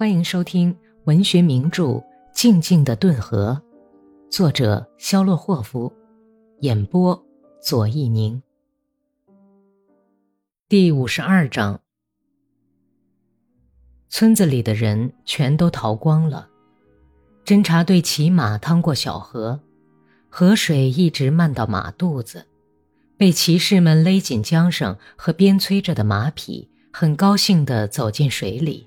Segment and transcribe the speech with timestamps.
[0.00, 0.74] 欢迎收听
[1.04, 1.84] 文学名著
[2.32, 3.60] 《静静的顿河》，
[4.34, 5.92] 作者肖洛霍夫，
[6.60, 7.22] 演播
[7.60, 8.42] 左一宁。
[10.70, 11.78] 第五十二章，
[14.08, 16.48] 村子里的人全都逃光了。
[17.44, 19.60] 侦察队骑马趟过小河，
[20.30, 22.46] 河水一直漫到马肚子，
[23.18, 28.86] 被骑士们勒紧缰绳和鞭催着的马匹，很高兴地走进水里。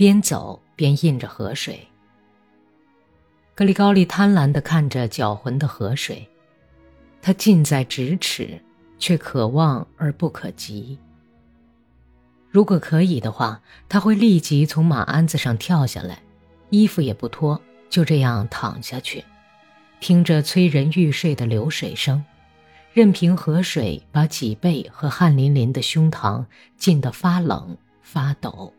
[0.00, 1.86] 边走边印着河水。
[3.54, 6.26] 格里高利贪婪地看着搅浑的河水，
[7.20, 8.58] 他近在咫尺，
[8.98, 10.98] 却可望而不可及。
[12.48, 13.60] 如果可以的话，
[13.90, 16.22] 他会立即从马鞍子上跳下来，
[16.70, 17.60] 衣服也不脱，
[17.90, 19.22] 就这样躺下去，
[20.00, 22.24] 听着催人欲睡的流水声，
[22.94, 26.46] 任凭河水把脊背和汗淋淋的胸膛
[26.78, 28.72] 浸得发冷发抖。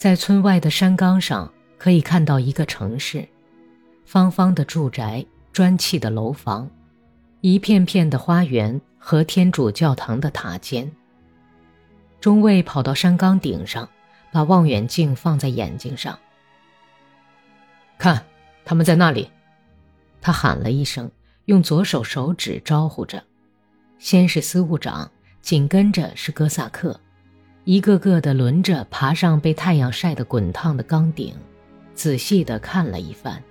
[0.00, 3.28] 在村外的山岗上，可以看到一个城市，
[4.06, 6.66] 方方的住宅，砖砌的楼房，
[7.42, 10.90] 一片片的花园和天主教堂的塔尖。
[12.18, 13.86] 中尉跑到山岗顶上，
[14.32, 16.18] 把望远镜放在眼睛上，
[17.98, 18.24] 看，
[18.64, 19.30] 他们在那里。
[20.22, 21.10] 他喊了一声，
[21.44, 23.22] 用左手手指招呼着。
[23.98, 25.10] 先是司务长，
[25.42, 26.98] 紧跟着是哥萨克。
[27.64, 31.34] 一个个的轮着爬上被太阳晒得滚烫的钢顶，
[31.94, 33.42] 仔细地看了一番。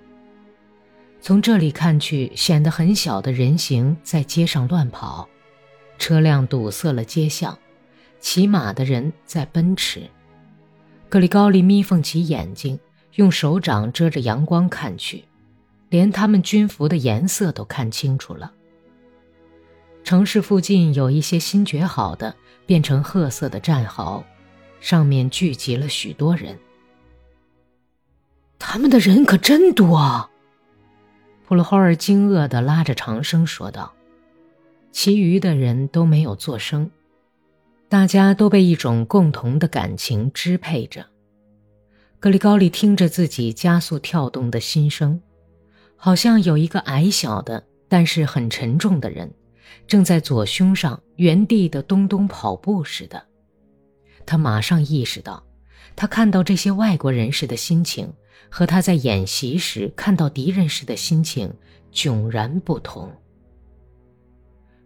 [1.21, 5.27] 从这里看去，显得很小的人形在街上乱跑，
[5.97, 7.57] 车辆堵塞了街巷，
[8.19, 10.03] 骑马的人在奔驰。
[11.07, 12.79] 格里高利眯缝起眼睛，
[13.15, 15.25] 用手掌遮着阳光看去，
[15.89, 18.51] 连他们军服的颜色都看清楚了。
[20.09, 22.35] 城市附近有一些新掘好的。
[22.65, 24.23] 变成褐色的战壕，
[24.79, 26.57] 上面聚集了许多人。
[28.57, 30.27] 他们的人可真多！
[31.47, 33.93] 普罗霍尔惊愕地拉着长生说道。
[34.91, 36.89] 其余的人都没有作声，
[37.87, 41.05] 大家都被一种共同的感情支配着。
[42.19, 45.21] 格里高利听着自己加速跳动的心声，
[45.95, 49.31] 好像有一个矮小的但是很沉重的人。
[49.87, 53.25] 正在左胸上原地的咚咚跑步似的，
[54.25, 55.43] 他马上意识到，
[55.95, 58.13] 他看到这些外国人士的心情
[58.49, 61.53] 和他在演习时看到敌人时的心情
[61.91, 63.11] 迥然不同。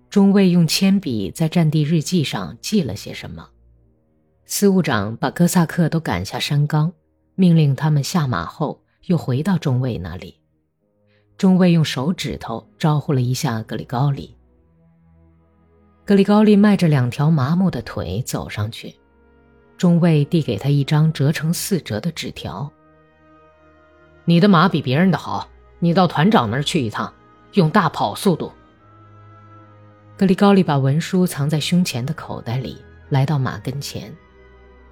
[0.09, 3.49] 中尉用铅笔在战地日记上记了些什么，
[4.45, 6.93] 司务长把哥萨克都赶下山岗，
[7.35, 10.39] 命令他们下马后又回到中尉那里。
[11.35, 14.37] 中尉用手指头招呼了一下格里高里。
[16.05, 18.93] 格里高利迈着两条麻木的腿走上去，
[19.77, 22.69] 中尉递给他一张折成四折的纸条。
[24.25, 25.47] 你的马比别人的好，
[25.79, 27.13] 你到团长那儿去一趟，
[27.53, 28.51] 用大跑速度。
[30.17, 34.13] 格里高利把文书藏在胸前的口袋里，来到马跟前，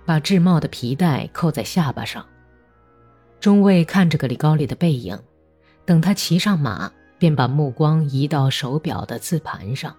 [0.05, 2.25] 把制帽的皮带扣在下巴上。
[3.41, 5.19] 中尉看着格里高利的背影，
[5.83, 9.93] 等他骑上马，便把目光移到手表的字盘上。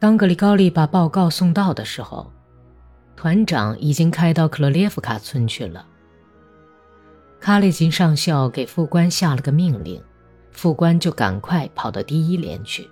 [0.00, 2.32] 当格里高利把报告送到的时候，
[3.16, 5.84] 团长已经开到克罗列夫卡村去了。
[7.40, 10.00] 卡列金上校给副官下了个命令，
[10.52, 12.88] 副官就赶快跑到第一连去。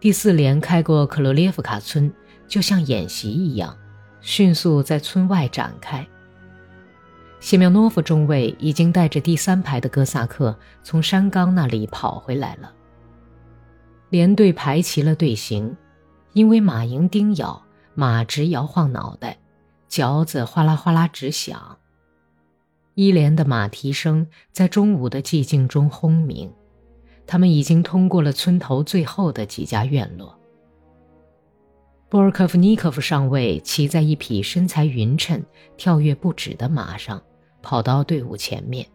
[0.00, 2.10] 第四连开过克罗列夫卡村，
[2.46, 3.76] 就像演习一样，
[4.22, 6.06] 迅速在村外展开。
[7.40, 12.72] 谢苗诺夫中尉已经带着第三排的哥萨克从山冈那里跑回来了。
[14.10, 15.76] 连队排齐了队形，
[16.32, 17.62] 因为马蝇叮咬，
[17.94, 19.38] 马直摇晃脑袋，
[19.88, 21.78] 嚼子哗啦哗啦直响。
[22.94, 26.52] 一连的马蹄声在中午的寂静中轰鸣。
[27.26, 30.34] 他们已经通过了村头最后的几家院落。
[32.08, 35.44] 波尔科夫尼科夫上尉骑在一匹身材匀称、
[35.76, 37.22] 跳跃不止的马上，
[37.60, 38.86] 跑到队伍前面。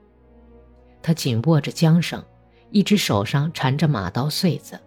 [1.04, 2.24] 他紧握着缰绳，
[2.72, 4.80] 一只手上缠着马刀穗子。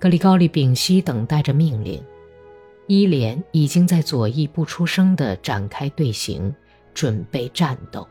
[0.00, 2.02] 格里高利屏息等待着命令，
[2.86, 6.54] 伊莲已经在左翼不出声地展开队形，
[6.94, 8.08] 准备战斗。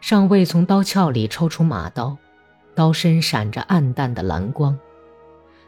[0.00, 2.16] 上尉从刀鞘里抽出马刀，
[2.72, 4.78] 刀身闪着暗淡的蓝光。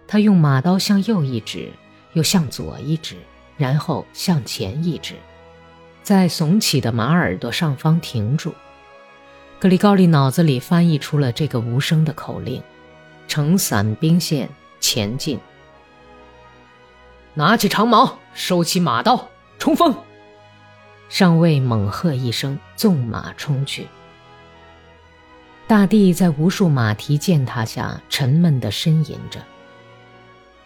[0.07, 1.73] 他用马刀向右一指，
[2.13, 3.17] 又向左一指，
[3.57, 5.17] 然后向前一指，
[6.05, 8.55] 在耸起的马耳朵上方停住。
[9.59, 12.63] 格里高利脑子里翻译出了这个无声的口令。
[13.27, 14.49] 呈伞兵线
[14.81, 15.39] 前进。
[17.35, 19.29] 拿起长矛，收起马刀，
[19.59, 19.95] 冲锋！
[21.09, 23.89] 上尉猛喝一声，纵马冲去。
[25.67, 29.41] 大地在无数马蹄践踏下沉闷地呻吟着。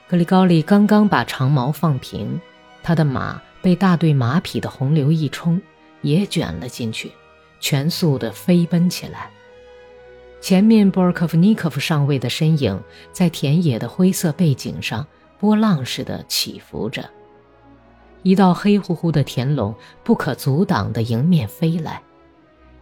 [0.08, 2.40] 格里高利刚刚把长矛放平，
[2.82, 5.60] 他的马被大队马匹的洪流一冲，
[6.02, 7.12] 也卷了进去，
[7.60, 9.30] 全速地飞奔起来。
[10.40, 12.80] 前面波尔科夫尼科夫上尉的身影
[13.12, 15.06] 在田野的灰色背景上
[15.38, 17.08] 波浪似的起伏着。
[18.22, 22.02] 一道黑乎乎的田垄不可阻挡地迎面飞来，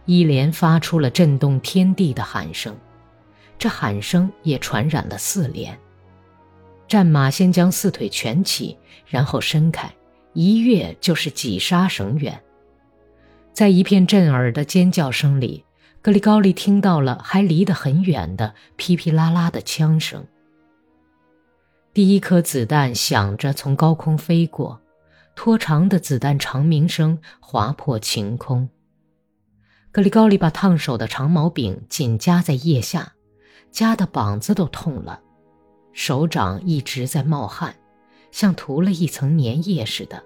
[0.05, 2.75] 一连发出了震动天地的喊声，
[3.57, 5.77] 这喊声也传染了四连。
[6.87, 9.91] 战马先将四腿蜷起，然后伸开，
[10.33, 12.41] 一跃就是几杀绳远。
[13.51, 15.63] 在一片震耳的尖叫声里。
[16.07, 20.25] 格里高利听到了还离得很远的噼噼啦啦的枪声。
[21.93, 24.79] 第一颗子弹响着从高空飞过，
[25.35, 28.69] 拖长的子弹长鸣声划破晴空。
[29.91, 33.11] 格里高利把烫手的长毛柄紧夹在腋下，
[33.69, 35.19] 夹的膀子都痛了，
[35.91, 37.75] 手掌一直在冒汗，
[38.31, 40.23] 像涂了一层粘液似的。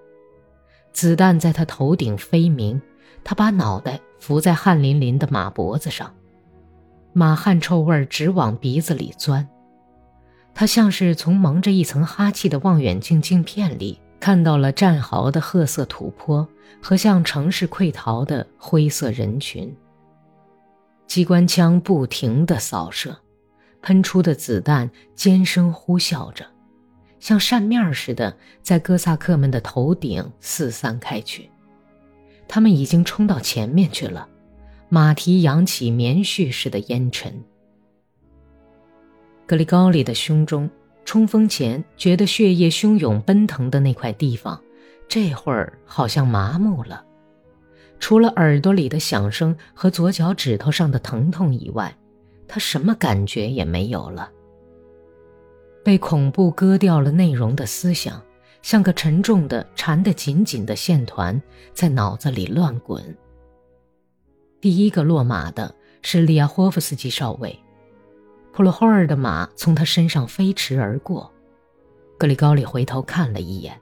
[0.93, 2.79] 子弹在他头顶飞鸣。
[3.23, 6.13] 他把脑袋伏在汗淋淋的马脖子上，
[7.13, 9.47] 马汗臭味直往鼻子里钻。
[10.53, 16.47] 他像是从蒙着一层哈气的望远镜镜片里看到了战壕的褐色土坡
[16.81, 19.73] 和向城市溃逃的灰色人群。
[21.07, 23.17] 机关枪不停地扫射，
[23.81, 26.45] 喷出的子弹尖声呼啸着，
[27.19, 31.49] 像扇面似的在哥萨克们的头顶四散开去。
[32.53, 34.27] 他们已经冲到前面去了，
[34.89, 37.33] 马蹄扬起棉絮似的烟尘。
[39.47, 40.69] 格里高里的胸中，
[41.05, 44.61] 冲锋前觉得血液汹涌奔腾的那块地方，
[45.07, 47.05] 这会儿好像麻木了。
[48.01, 51.95] 除了耳朵里的响声和左脚指头上的疼痛以外，
[52.49, 54.29] 他什么感觉也没有了。
[55.85, 58.21] 被恐怖割掉了内容的思想。
[58.61, 61.41] 像个沉重的、缠得紧紧的线团，
[61.73, 63.03] 在脑子里乱滚。
[64.59, 67.59] 第一个落马的是利亚霍夫斯基少尉，
[68.53, 71.31] 普罗霍尔的马从他身上飞驰而过。
[72.17, 73.81] 格里高利回头看了一眼，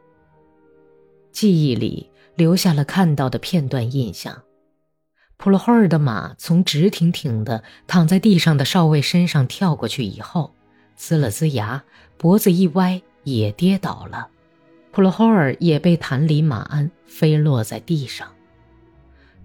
[1.34, 4.44] 记忆里留下了看到的片段印象：
[5.36, 10.56] 普罗霍尔的马从直挺挺的躺在地上的少尉身上跳过去以后，
[10.98, 11.84] 呲了呲牙，
[12.18, 14.30] 脖子一歪，也跌倒了。
[14.91, 18.27] 普罗霍尔也被弹离马鞍，飞落在地上。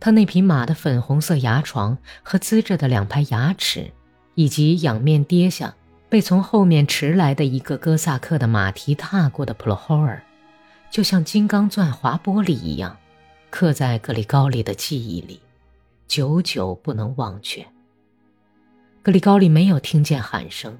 [0.00, 3.90] 他那匹马的粉红色牙床和呲着的两排牙齿，
[4.34, 5.74] 以及仰面跌下、
[6.08, 10.22] 被从后面驰来的一个哥萨克的马蹄踏过的普罗霍尔，
[10.90, 12.96] 就像金刚钻划玻璃一样，
[13.50, 15.40] 刻在格里高利的记忆里，
[16.06, 17.64] 久久不能忘却。
[19.02, 20.78] 格里高利没有听见喊声，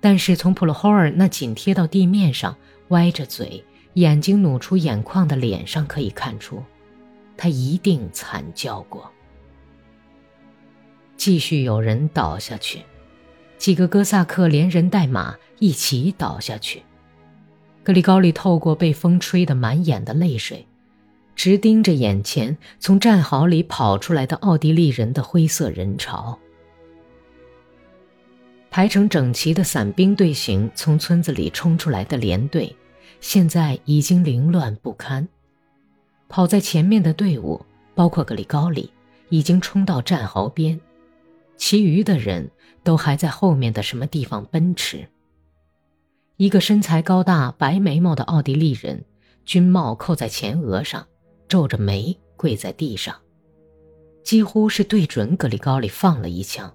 [0.00, 2.56] 但是从普罗霍尔那紧贴到地面上、
[2.88, 3.64] 歪着嘴。
[3.94, 6.62] 眼睛努出眼眶的脸上可以看出，
[7.36, 9.10] 他一定惨叫过。
[11.16, 12.80] 继续有人倒下去，
[13.58, 16.82] 几个哥萨克连人带马一起倒下去。
[17.82, 20.66] 格里高利透过被风吹得满眼的泪水，
[21.34, 26.38] 直盯着眼前从战壕里跑出来的奥地利人的灰色人潮。
[28.70, 32.74] 排成整齐的伞兵队形从村子里冲出来的连队。
[33.20, 35.28] 现在已经凌乱不堪，
[36.28, 38.90] 跑在前面的队伍，包括格里高里，
[39.28, 40.80] 已经冲到战壕边，
[41.56, 42.50] 其余的人
[42.82, 45.06] 都还在后面的什么地方奔驰。
[46.36, 49.04] 一个身材高大、白眉毛的奥地利人，
[49.44, 51.06] 军帽扣在前额上，
[51.46, 53.14] 皱着眉跪在地上，
[54.24, 56.72] 几乎是对准格里高里放了一枪，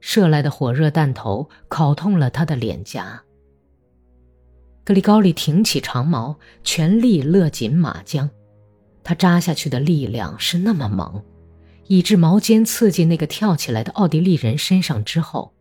[0.00, 3.22] 射来的火热弹头烤痛了他的脸颊。
[4.86, 8.30] 格里高利挺起长矛，全力勒紧马缰。
[9.02, 11.24] 他扎下去的力量是那么猛，
[11.88, 15.52] 以致矛尖刺进那个跳起来的奥地利人身上之后，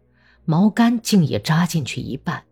[0.46, 2.44] 矛杆竟也扎进去一半。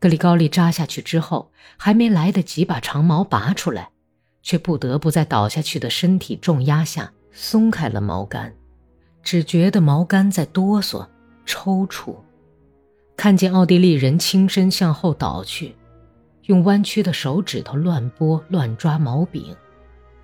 [0.00, 3.90] 格里高利扎下去之后，还没来得及把长矛拔出来，
[4.42, 8.52] 却不得不在倒下去的身体重压下松开了矛杆，
[9.22, 11.06] 只觉得矛杆在哆嗦、
[11.46, 12.16] 抽搐。
[13.16, 15.74] 看见奥地利人轻身向后倒去，
[16.42, 19.56] 用弯曲的手指头乱拨乱抓毛柄，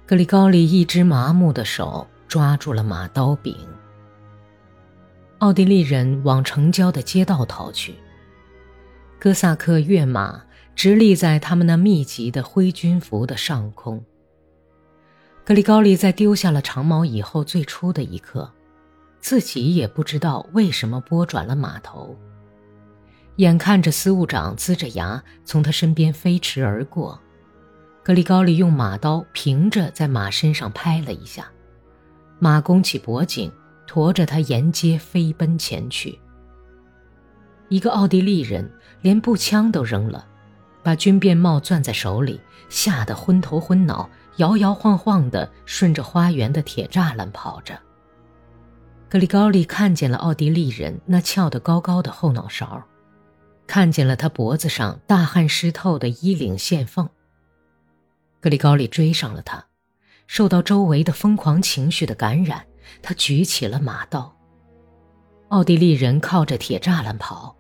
[0.07, 3.57] 格里高利一只麻木的手抓住了马刀柄。
[5.39, 7.95] 奥地利人往城郊的街道逃去，
[9.19, 10.43] 哥萨克跃马
[10.75, 14.05] 直立在他们那密集的灰军服的上空。
[15.43, 18.53] 格里高利在丢下了长矛以后，最初的一刻，
[19.21, 22.15] 自己也不知道为什么拨转了马头。
[23.41, 27.19] 眼看着司务长呲着牙从他身边飞驰而过，
[28.05, 31.51] 格里高利用马刀平着在马身上拍了一下，
[32.39, 33.51] 马弓起脖颈，
[33.87, 36.19] 驮着他沿街飞奔前去。
[37.71, 38.71] 一个奥地利人
[39.01, 40.27] 连步枪都扔了，
[40.83, 44.07] 把军便帽攥在手里，吓得昏头昏脑，
[44.37, 47.81] 摇摇晃晃地顺着花园的铁栅栏跑着。
[49.09, 52.85] 格里高利看见了奥地利人那翘得高高的后脑勺。
[53.71, 57.09] 看见了他脖子上大汗湿透的衣领线缝。
[58.41, 59.65] 格里高利追上了他，
[60.27, 62.67] 受到周围的疯狂情绪的感染，
[63.01, 64.35] 他举起了马刀。
[65.51, 67.55] 奥地利人靠着铁栅栏跑，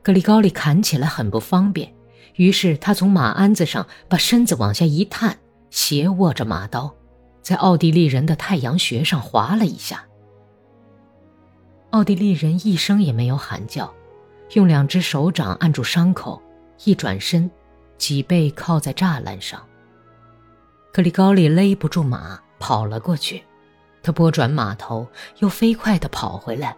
[0.00, 1.92] 格里高利砍起来很不方便，
[2.36, 5.36] 于是他从马鞍子上把身子往下一探，
[5.70, 6.94] 斜握着马刀，
[7.42, 10.06] 在奥地利人的太阳穴上划了一下。
[11.90, 13.92] 奥地利人一声也没有喊叫。
[14.54, 16.42] 用两只手掌按住伤口，
[16.84, 17.50] 一转身，
[17.98, 19.62] 脊背靠在栅栏上。
[20.92, 23.42] 格里高利勒不住马，跑了过去。
[24.02, 25.06] 他拨转马头，
[25.40, 26.74] 又飞快地跑回来。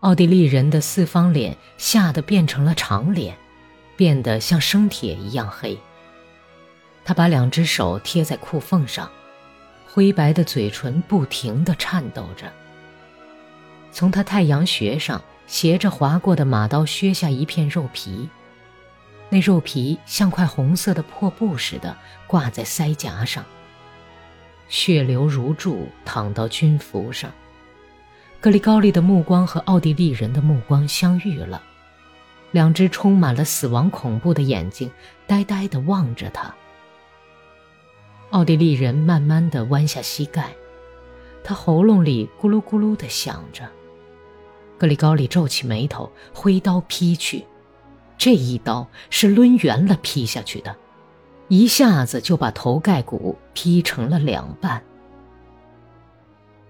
[0.00, 3.36] 奥地利人的四方脸吓得变成了长脸，
[3.96, 5.78] 变得像生铁一样黑。
[7.02, 9.10] 他把两只手贴在裤缝上，
[9.88, 12.52] 灰白的嘴唇不停地颤抖着。
[13.90, 15.22] 从他太阳穴上。
[15.50, 18.28] 斜着划过的马刀削下一片肉皮，
[19.28, 21.96] 那肉皮像块红色的破布似的
[22.28, 23.44] 挂在腮颊上。
[24.68, 27.32] 血流如注，淌到军服上。
[28.40, 31.60] 格里高利的目光和奥地利人的目光相遇了，
[32.52, 34.88] 两只充满了死亡恐怖的眼睛
[35.26, 36.54] 呆呆地望着他。
[38.30, 40.54] 奥地利人慢慢地弯下膝盖，
[41.42, 43.68] 他喉咙里咕噜咕噜地响着。
[44.80, 47.44] 格里高利皱起眉头，挥刀劈去。
[48.16, 50.74] 这一刀是抡圆了劈下去的，
[51.48, 54.82] 一下子就把头盖骨劈成了两半。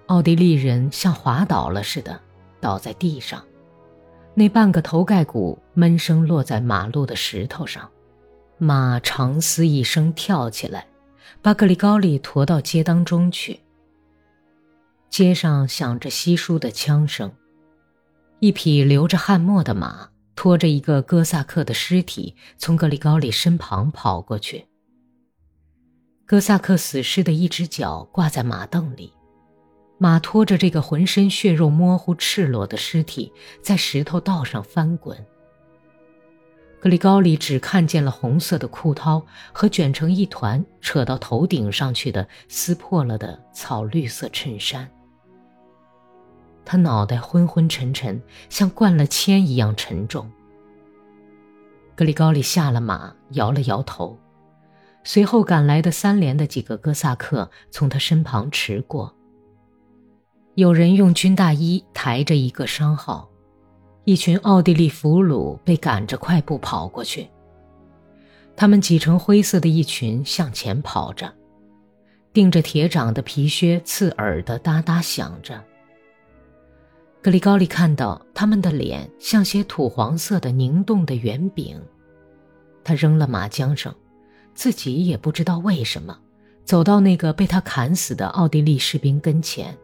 [0.07, 2.21] 奥地利人像滑倒了似的
[2.61, 3.45] 倒在地上，
[4.35, 7.88] 那半个头盖骨闷声落在马路的石头上。
[8.59, 10.85] 马长嘶一声跳起来，
[11.40, 13.61] 把格里高利驮到街当中去。
[15.09, 17.31] 街上响着稀疏的枪声。
[18.40, 24.66] 一匹流着汗沫的马拖着一个哥萨克的尸体从格里高里身旁跑过去。
[26.25, 29.12] 哥萨克死尸的一只脚挂在马凳里，
[29.99, 33.30] 马拖着这个浑身血肉模糊、赤裸的尸体
[33.61, 35.18] 在石头道上翻滚。
[36.80, 44.90] 格里高里只看见了红色的裤绦和卷成一团、扯到头顶上去的撕破了的草绿色衬衫。
[46.64, 50.31] 他脑袋昏昏沉沉，像灌了铅一样沉重。
[51.95, 54.19] 格里高利下了马，摇了摇头。
[55.02, 59.14] 随后赶来的三连的几个哥萨克从他身旁驰过。
[60.55, 63.29] 有人用军大衣抬着一个伤号，
[64.05, 67.29] 一群奥地利俘虏被赶着快步跑过去。
[68.57, 71.33] 他们挤成灰色的一群向前跑着，
[72.33, 75.64] 钉着铁掌的皮靴刺耳的哒哒响着。
[77.23, 81.79] 格里高利看到他们的脸像些土黄色的凝冻的圆饼，
[82.83, 83.95] 他扔了马缰绳，
[84.55, 86.19] 自己也不知道为什么，
[86.65, 89.77] 走到那个被他砍死的奥地利士兵跟前。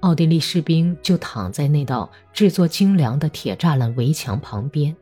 [0.00, 4.96] 奥地利士兵就躺在那道制作精良的铁栅栏围墙旁边，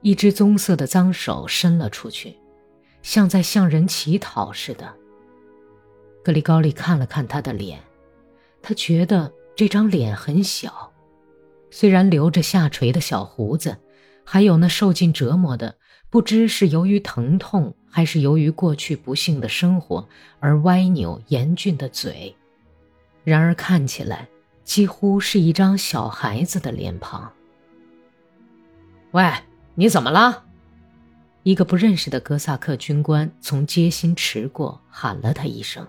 [0.00, 2.36] 一只棕色的脏手伸了出去，
[3.02, 4.94] 像在向人乞讨似的。
[6.22, 7.80] 格里高利看了看他的脸，
[8.62, 9.32] 他觉得。
[9.56, 10.92] 这张脸很小，
[11.70, 13.78] 虽然留着下垂的小胡子，
[14.22, 15.76] 还有那受尽折磨的，
[16.10, 20.06] 不知是由于疼痛还是由于过去不幸的生活
[20.40, 22.36] 而歪扭严峻的嘴，
[23.24, 24.28] 然而看起来
[24.62, 27.32] 几乎是一张小孩子的脸庞。
[29.12, 29.32] 喂，
[29.74, 30.44] 你怎么了？
[31.44, 35.86] 一个不认识的哥萨克军官从街心驰过，喊了他一声。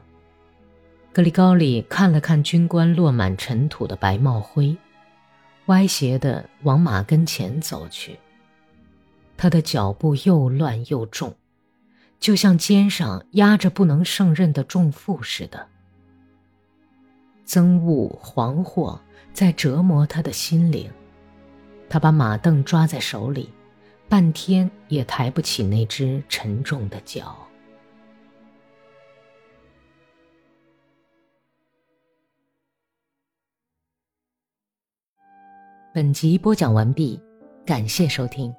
[1.18, 4.78] 格里高利看了看军官落满尘土的白帽灰，
[5.66, 8.20] 歪斜的往马跟前走去。
[9.36, 11.34] 他的脚步又乱又重，
[12.20, 15.66] 就像肩上压着不能胜任的重负似的。
[17.48, 19.00] 憎恶、惶惑
[19.34, 20.88] 在折磨他的心灵。
[21.90, 23.50] 他把马凳抓在手里，
[24.08, 27.47] 半天也抬不起那只沉重的脚。
[35.98, 37.20] 本集播讲完毕，
[37.66, 38.54] 感谢收听。